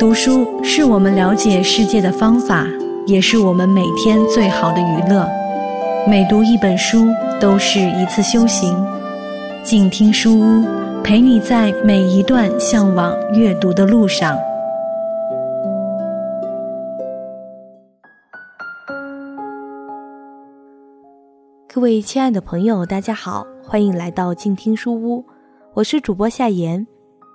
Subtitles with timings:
[0.00, 2.66] 读书是我们了解世界的方法，
[3.06, 5.28] 也是我们每天最好的娱乐。
[6.08, 7.08] 每读一本书，
[7.38, 8.74] 都是一次修行。
[9.62, 10.64] 静听书屋，
[11.04, 14.38] 陪你在每一段向往阅读的路上。
[21.68, 25.22] 各位亲爱的朋友，大家好，欢迎来到静听书屋，
[25.74, 26.86] 我是主播夏言。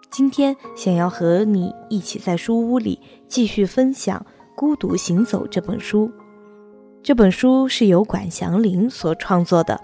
[0.09, 6.09] 今天想要和你一起在书屋里继续分享《孤独行走》这本书。
[7.03, 9.79] 这本书是由管祥林所创作的。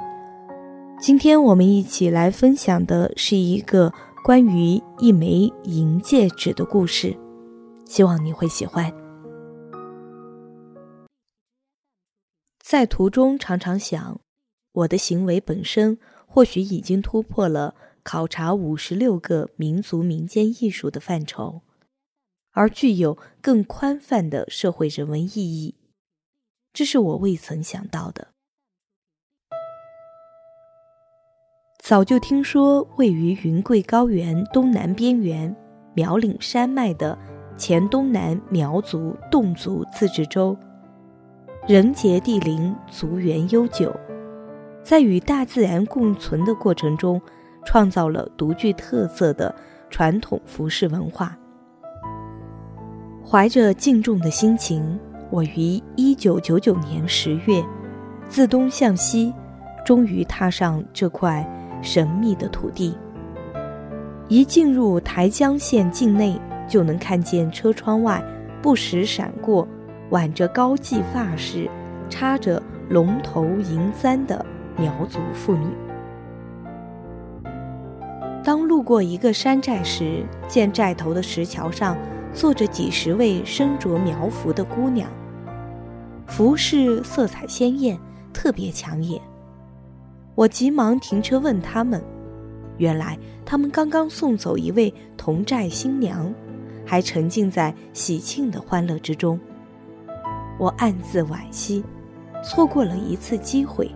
[1.00, 3.92] 今天我们一起来分享的是一个
[4.24, 7.16] 关于一枚银戒指的故事，
[7.86, 8.92] 希望你会喜欢。
[12.64, 14.22] 在途中常常想，
[14.72, 17.76] 我的行为本身或许已经突破了。
[18.04, 21.62] 考察五十六个民族民间艺术的范畴，
[22.52, 25.76] 而具有更宽泛的社会人文意义，
[26.74, 28.30] 这是我未曾想到的。
[31.84, 35.56] 早就听说，位于云贵高原东南边缘
[35.94, 37.18] 苗岭山脉的
[37.58, 40.58] 黔东南苗族侗族自治州，
[41.68, 43.96] 人杰地灵，族源悠久，
[44.84, 47.22] 在与大自然共存的过程中。
[47.66, 49.54] 创造了独具特色的
[49.90, 51.38] 传统服饰文化。
[53.24, 57.64] 怀着敬重的心情，我于一九九九年十月，
[58.28, 59.34] 自东向西，
[59.86, 61.48] 终于踏上这块
[61.82, 62.98] 神秘的土地。
[64.28, 68.24] 一进入台江县境内，就能看见车窗外
[68.62, 69.68] 不时闪过
[70.10, 71.70] 挽着高髻发饰、
[72.10, 74.46] 插着龙头银簪的
[74.78, 75.68] 苗族妇女。
[78.44, 81.96] 当路过一个山寨时，见寨头的石桥上
[82.34, 85.08] 坐着几十位身着苗服的姑娘，
[86.26, 88.00] 服饰色彩鲜艳，
[88.34, 89.22] 特别抢眼。
[90.34, 92.04] 我急忙停车问他们，
[92.78, 93.16] 原来
[93.46, 96.34] 他们刚刚送走一位同寨新娘，
[96.84, 99.40] 还沉浸在喜庆的欢乐之中。
[100.58, 101.84] 我暗自惋惜，
[102.44, 103.92] 错过了一次机会。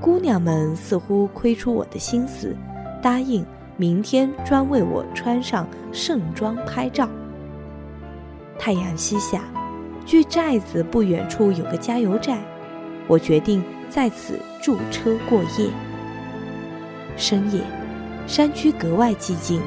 [0.00, 2.56] 姑娘们似乎窥出我的心思。
[3.02, 3.44] 答应
[3.76, 7.08] 明天专为我穿上盛装拍照。
[8.58, 9.42] 太阳西下，
[10.04, 12.38] 距寨子不远处有个加油站，
[13.06, 15.70] 我决定在此驻车过夜。
[17.16, 17.62] 深夜，
[18.26, 19.60] 山区格外寂静，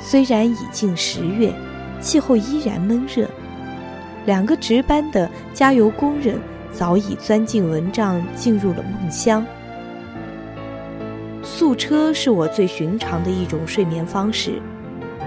[0.00, 1.52] 虽然已近十月，
[2.00, 3.28] 气候依然闷热。
[4.26, 6.40] 两个值班的加油工人
[6.72, 9.44] 早已钻进蚊帐，进入了梦乡。
[11.56, 14.60] 宿车是我最寻常的一种睡眠方式，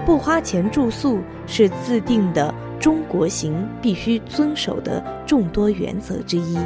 [0.04, 6.58] 不花钱住宿是自定的中国行必须遵守的众多原则之一。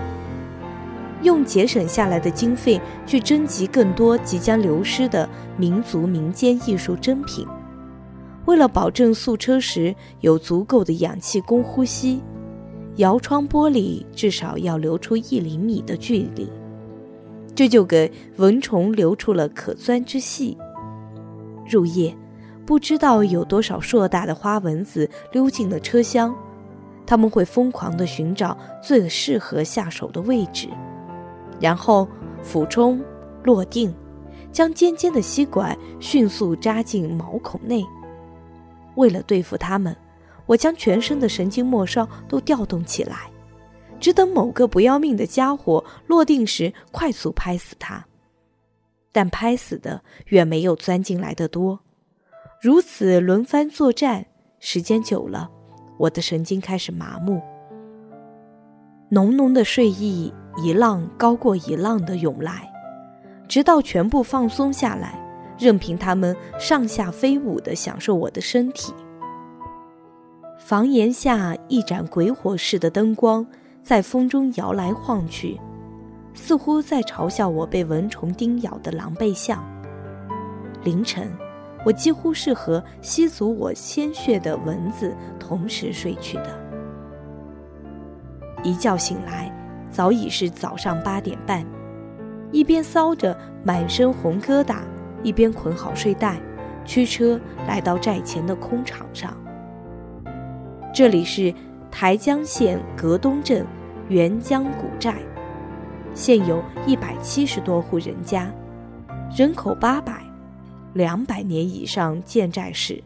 [1.22, 7.46] 用节省下来的经费去征集更多即将流失的民族民间艺术珍品，
[8.46, 12.20] 为了保证宿车时有足够的氧气供呼吸，
[12.96, 16.50] 摇窗玻璃至少要留出一厘米的距离。
[17.54, 20.56] 这就给蚊虫留出了可钻之隙。
[21.68, 22.16] 入夜，
[22.64, 26.34] 不知道有多少硕大的花蚊子溜进了车厢，
[27.06, 30.68] 他们会疯狂地寻找最适合下手的位置，
[31.60, 32.08] 然后
[32.42, 33.00] 俯冲
[33.44, 33.94] 落定，
[34.50, 37.84] 将尖尖的吸管迅速扎进毛孔内。
[38.96, 39.96] 为了对付它们，
[40.46, 43.30] 我将全身的神经末梢都调动起来。
[44.02, 48.04] 只等某个不要命的家伙落定时，快速拍死他。
[49.12, 51.78] 但拍死的远没有钻进来的多。
[52.60, 54.26] 如此轮番作战，
[54.58, 55.48] 时间久了，
[55.98, 57.40] 我的神经开始麻木。
[59.08, 62.68] 浓浓的睡意一浪高过一浪的涌来，
[63.46, 65.16] 直到全部放松下来，
[65.56, 68.92] 任凭他们上下飞舞的享受我的身体。
[70.58, 73.46] 房檐下一盏鬼火似的灯光。
[73.82, 75.60] 在风中摇来晃去，
[76.34, 79.60] 似乎在嘲笑我被蚊虫叮咬的狼狈相。
[80.84, 81.28] 凌晨，
[81.84, 86.58] 我几乎是和吸足我鲜血的蚊子同时睡去的。
[88.62, 89.52] 一觉醒来，
[89.90, 91.66] 早已是早上八点半，
[92.52, 94.76] 一边搔着满身红疙瘩，
[95.24, 96.40] 一边捆好睡袋，
[96.84, 99.36] 驱车来到寨前的空场上。
[100.94, 101.52] 这里是。
[101.92, 103.64] 台江县格东镇
[104.08, 105.18] 元江古寨，
[106.14, 108.50] 现有一百七十多户人家，
[109.36, 110.24] 人口八百，
[110.94, 113.00] 两百年以上建寨史。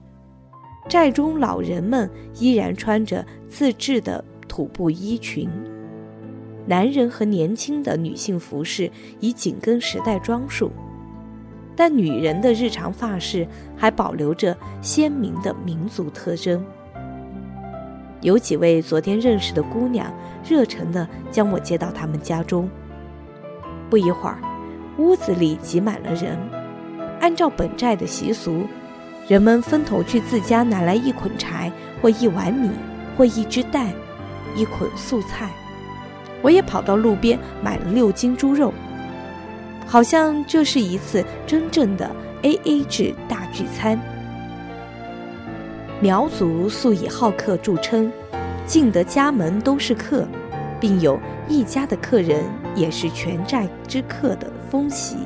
[0.88, 5.50] 寨中老人们依然穿着自制的土布衣裙，
[6.64, 8.88] 男人和年轻的女性服饰
[9.18, 10.70] 已紧跟时代装束，
[11.74, 13.46] 但女人的日常发饰
[13.76, 16.64] 还保留着鲜明的民族特征。
[18.26, 20.12] 有几位昨天认识的姑娘
[20.42, 22.68] 热诚地将我接到他们家中。
[23.88, 24.40] 不一会儿，
[24.98, 26.36] 屋子里挤满了人。
[27.20, 28.66] 按照本寨的习俗，
[29.28, 31.70] 人们分头去自家拿来一捆柴，
[32.02, 32.68] 或一碗米，
[33.16, 33.92] 或一只蛋，
[34.56, 35.48] 一捆素菜。
[36.42, 38.74] 我也跑到路边买了六斤猪肉，
[39.86, 42.10] 好像这是一次真正的
[42.42, 43.96] A A 制大聚餐。
[46.00, 48.12] 苗族素以好客著称，
[48.66, 50.28] 进得家门都是客，
[50.78, 52.44] 并有一家的客人
[52.74, 55.16] 也是全寨之客的风习。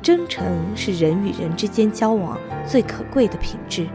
[0.00, 0.42] 真诚
[0.74, 3.86] 是人与人之间交往最可贵的品质，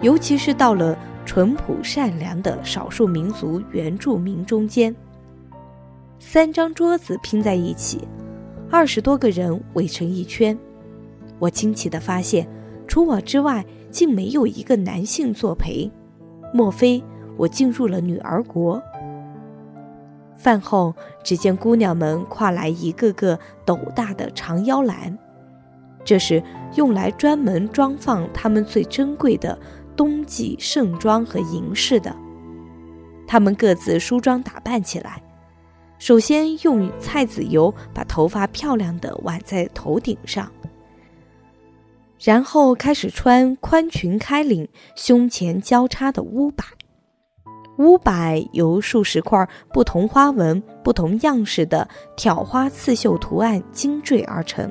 [0.00, 4.94] 尤其是到了淳朴善良的少数民族原住民中间。
[6.18, 8.08] 三张桌子拼在一起，
[8.70, 10.58] 二十多个人围成一圈，
[11.38, 12.48] 我惊奇地发现，
[12.86, 15.90] 除我之外，竟没有一个男性作陪。
[16.52, 17.02] 莫非
[17.36, 18.82] 我进入了女儿国？
[20.36, 20.94] 饭后，
[21.24, 25.16] 只见姑娘们挎来一个个斗大的长腰篮。
[26.04, 26.42] 这是
[26.76, 29.58] 用来专门装放她们最珍贵的
[29.96, 32.14] 冬季盛装和银饰的。
[33.26, 35.20] 她们各自梳妆打扮起来，
[35.98, 40.48] 首先用菜籽油把头发漂亮的挽在头顶上，
[42.18, 46.64] 然后开始穿宽裙开领、胸前交叉的乌摆。
[47.78, 51.86] 乌摆由数十块不同花纹、不同样式的
[52.16, 54.70] 挑花刺绣图案精缀而成。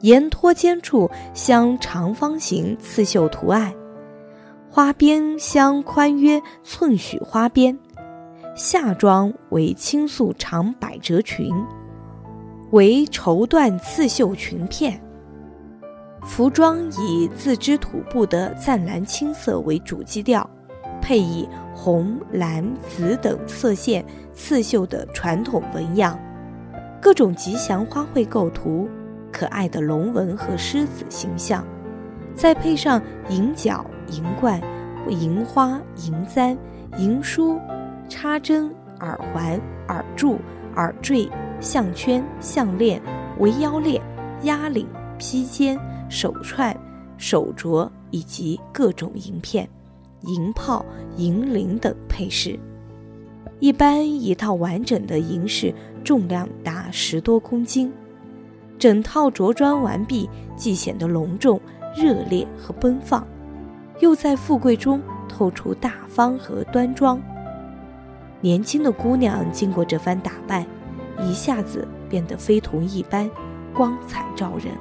[0.00, 3.72] 沿托肩处镶长方形刺绣图案，
[4.68, 7.78] 花边镶宽约寸许花边。
[8.56, 11.54] 下装为青素长百褶裙，
[12.70, 15.00] 为绸缎刺绣裙片。
[16.26, 20.48] 服装以自织土布的湛蓝青色为主基调，
[21.00, 26.18] 配以红、蓝、紫等色线刺绣的传统纹样，
[27.00, 28.88] 各种吉祥花卉构图。
[29.32, 31.64] 可爱的龙纹和狮子形象，
[32.34, 34.58] 再配上银角、银冠、
[35.08, 36.56] 银花、银簪、
[36.96, 37.58] 银梳、
[38.08, 40.38] 插针、耳环、耳柱、
[40.76, 41.28] 耳坠、
[41.60, 43.00] 项圈、项链、
[43.38, 44.02] 围腰链、
[44.42, 44.88] 压领、
[45.18, 46.76] 披肩、手串、
[47.18, 49.68] 手镯以及各种银片、
[50.22, 50.84] 银炮、
[51.16, 52.58] 银铃等配饰，
[53.60, 55.74] 一般一套完整的银饰
[56.04, 57.92] 重量达十多公斤。
[58.78, 61.60] 整套着装完毕，既显得隆重、
[61.96, 63.26] 热烈和奔放，
[64.00, 67.20] 又在富贵中透出大方和端庄。
[68.42, 70.66] 年轻的姑娘经过这番打扮，
[71.22, 73.28] 一下子变得非同一般，
[73.74, 74.74] 光彩照人。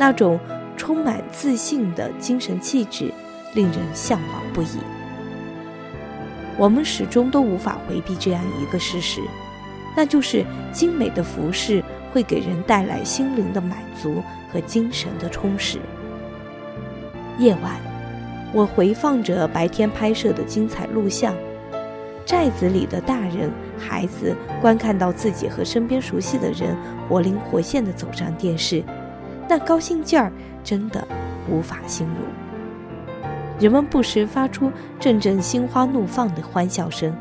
[0.00, 0.40] 那种
[0.78, 3.12] 充满自信的精神气质，
[3.52, 4.78] 令人向往不已。
[6.56, 9.20] 我们始终都无法回避这样一个事实，
[9.94, 10.42] 那就是
[10.72, 11.84] 精美的服饰。
[12.12, 14.20] 会给人带来心灵的满足
[14.52, 15.78] 和精神的充实。
[17.38, 17.76] 夜晚，
[18.52, 21.32] 我回放着白天拍摄的精彩录像，
[22.26, 23.48] 寨子里的大人、
[23.78, 26.76] 孩子观看到自己和身边熟悉的人
[27.08, 28.82] 活灵活现地走上电视，
[29.50, 31.04] 那高兴劲儿真的
[31.50, 33.28] 无法形容。
[33.58, 37.12] 人们不时发出阵阵心花怒放的欢笑声。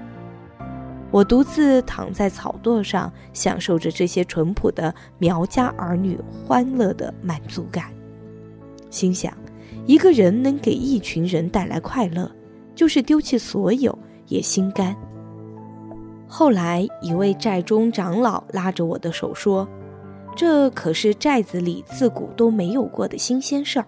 [1.09, 7.85] 我独自躺在草垛上，享受着这些淳朴的苗家儿女欢乐的满足感，
[8.91, 9.33] 心想：
[9.87, 12.31] 一个人能给一群人带来快乐，
[12.75, 14.95] 就是丢弃所有也心甘。
[16.27, 19.67] 后来，一位寨中长老拉着我的手说
[20.35, 23.87] ：“这可是寨子里自古都没有过的新鲜事儿。”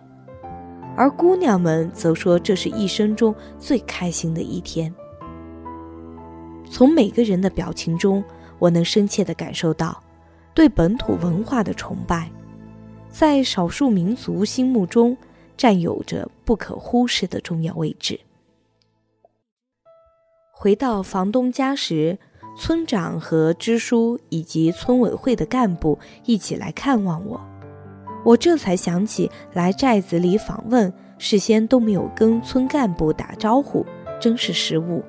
[0.97, 4.93] 而姑娘们则说：“这是一生中最开心的一天。”
[6.69, 8.23] 从每个人的表情中，
[8.59, 10.01] 我能深切地感受到
[10.53, 12.29] 对本土文化的崇拜，
[13.09, 15.17] 在少数民族心目中
[15.55, 18.19] 占有着不可忽视的重要位置。
[20.51, 22.19] 回到房东家时，
[22.61, 27.41] 村长和支书以及村委会的干部一起来看望我，
[28.23, 33.83] 我这才想起来寨子里访问，事先都没有跟村干部打招呼，
[34.19, 35.03] 真是失误。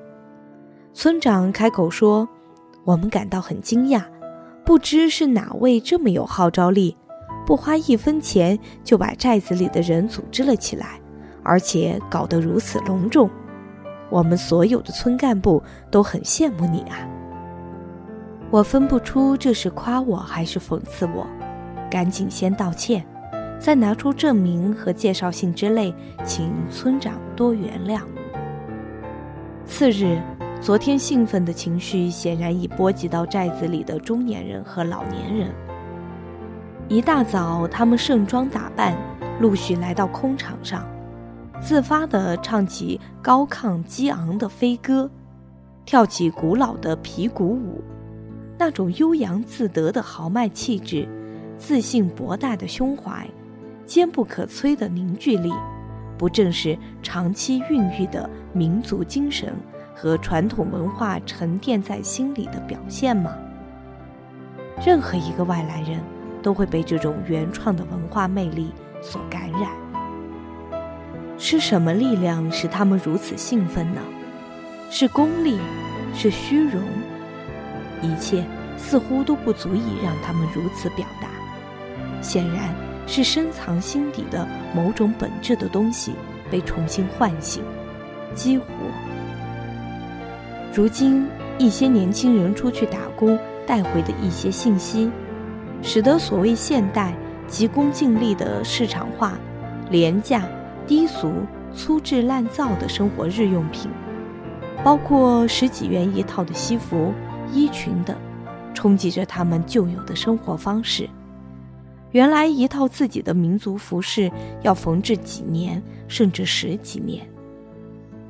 [0.95, 2.27] 村长开口说
[2.85, 4.01] ：“我们感到很惊讶，
[4.65, 6.97] 不知是哪位这么有号召力，
[7.45, 10.99] 不花一分钱就把寨子里的人组织了起来，
[11.43, 13.29] 而且搞得如此隆重，
[14.09, 17.07] 我们所有的村干部都很羡慕你啊。
[18.53, 21.25] 我分不出这是夸我还是讽刺我，
[21.89, 23.03] 赶紧先道歉，
[23.57, 25.91] 再拿出证明和介绍信之类，
[26.23, 28.01] 请村长多原谅。
[29.65, 30.21] 次日，
[30.61, 35.51] 昨天兴奋的情绪显然已波及到寨子里的中年人和老年人。
[36.87, 38.95] 一大早，他们盛装打扮，
[39.39, 40.85] 陆续来到空场上。
[41.59, 45.09] 自发地唱起高亢激昂的飞歌，
[45.85, 47.83] 跳起古老的皮鼓舞，
[48.57, 51.07] 那种悠扬自得的豪迈气质，
[51.57, 53.27] 自信博大的胸怀，
[53.85, 55.51] 坚不可摧的凝聚力，
[56.17, 59.53] 不正是长期孕育的民族精神
[59.95, 63.35] 和传统文化沉淀在心里的表现吗？
[64.85, 65.99] 任何一个外来人
[66.41, 69.71] 都会被这种原创的文化魅力所感染。
[71.37, 74.01] 是什么力量使他们如此兴奋呢？
[74.89, 75.57] 是功利，
[76.13, 76.81] 是虚荣，
[78.03, 78.45] 一切
[78.77, 81.29] 似乎都不足以让他们如此表达。
[82.21, 82.75] 显然
[83.07, 86.13] 是深藏心底的某种本质的东西
[86.51, 87.63] 被重新唤醒、
[88.35, 88.65] 激活。
[90.73, 95.09] 如今，一些年轻人出去打工带回的一些信息，
[95.81, 97.13] 使得所谓现代、
[97.47, 99.33] 急功近利的市场化、
[99.89, 100.43] 廉价。
[100.85, 101.31] 低俗、
[101.73, 103.89] 粗制滥造的生活日用品，
[104.83, 107.13] 包括十几元一套的西服、
[107.53, 108.15] 衣裙等，
[108.73, 111.09] 冲击着他们旧有的生活方式。
[112.11, 114.31] 原来一套自己的民族服饰
[114.61, 117.25] 要缝制几年，甚至十几年，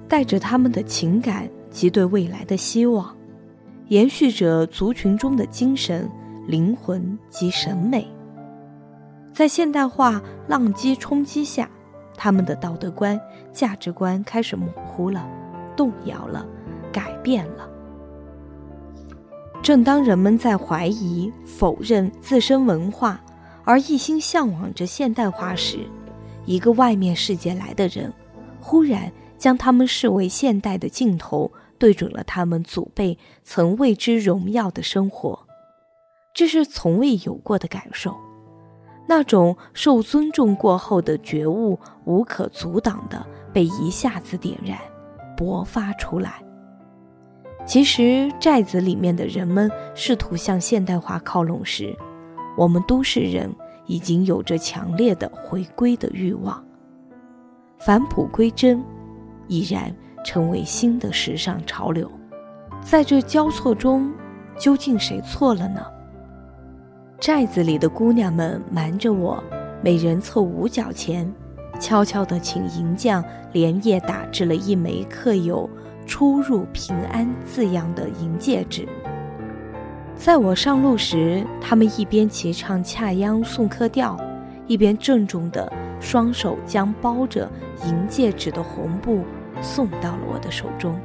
[0.08, 3.16] 带着他们的情感及对未来的希望，
[3.88, 6.10] 延续着族群中的精神、
[6.48, 8.08] 灵魂及审美。
[9.34, 11.70] 在现代化浪击冲击下。
[12.16, 13.20] 他们的道德观、
[13.52, 15.28] 价值观开始模糊了，
[15.76, 16.46] 动摇了，
[16.92, 17.68] 改变了。
[19.64, 23.24] 正当人们在怀疑、否认自身文化，
[23.64, 25.80] 而一心向往着现代化时，
[26.46, 28.12] 一个外面世界来的人，
[28.60, 35.48] 忽然将他们视为现代的镜头，对准了他们祖辈曾为之荣耀的生活。
[36.34, 38.14] 这是从未有过的感受。
[39.08, 44.78] 那种受尊重过后的觉悟，无可阻挡的被一下子点燃、
[45.38, 46.44] 勃发出来。
[47.66, 51.96] 其实，寨子里面的人们试图向现代化靠拢时，
[52.58, 53.50] 我们都市人
[53.86, 56.64] 已经有着强烈的回归的欲望。
[57.80, 58.84] 返璞归真，
[59.48, 62.10] 已然成为新的时尚潮流。
[62.82, 64.12] 在这交错中，
[64.58, 65.82] 究竟谁错了呢？
[67.20, 69.42] 寨子里的姑娘们瞒着我，
[69.82, 71.34] 每人凑五角钱，
[71.80, 75.70] 悄悄地请银匠连夜打制了一枚刻有
[76.06, 78.88] “出入平安”字样的银戒指。
[80.16, 84.18] 在我上路时，他们一边齐唱恰央送客调，
[84.68, 87.50] 一边郑重地双手将包着
[87.86, 89.24] 银戒指的红布
[89.62, 90.98] 送到了我的手中。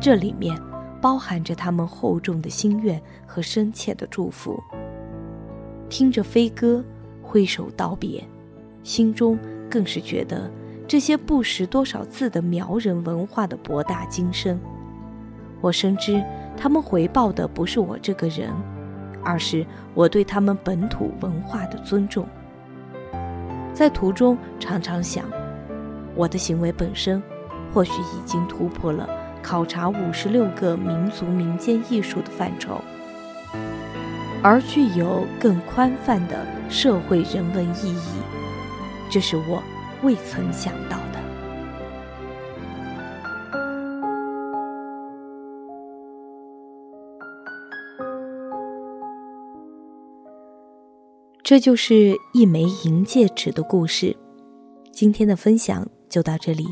[0.00, 0.56] 这里面
[1.00, 4.60] 包含着他们厚重的心愿和深切的祝福。
[5.88, 6.84] 听着飞歌，
[7.22, 8.22] 挥手道别，
[8.82, 9.38] 心中
[9.70, 10.50] 更是觉得
[10.88, 14.58] 这些不识多少字的苗人文化的博大精深。
[15.60, 16.24] 我深知
[16.56, 18.50] 他们回报的不是我这个人，
[19.22, 22.26] 而是我对他们本土文化的尊重。
[23.74, 25.26] 在途中常常想，
[26.14, 27.22] 我的行为本身，
[27.74, 29.06] 或许已经突破了
[29.42, 32.80] 考察五十六个民族民间艺术的范畴。
[34.42, 38.22] 而具有更宽泛的社会人文意义，
[39.10, 39.62] 这是我
[40.02, 41.18] 未曾想到的。
[51.42, 54.14] 这就是一枚银戒指的故事。
[54.92, 56.66] 今天的分享就到这里，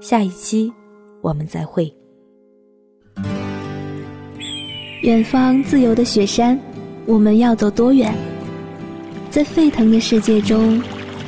[0.00, 0.72] 下一期
[1.20, 1.92] 我们再会。
[5.02, 6.58] 远方自由的雪山。
[7.06, 8.14] 我们要走多远？
[9.30, 10.78] 在沸腾的世界中，